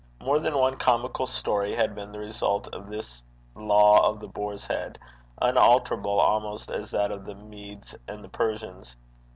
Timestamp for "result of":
2.17-2.89